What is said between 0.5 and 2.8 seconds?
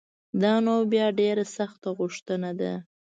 نو بیا ډېره سخته غوښتنه ده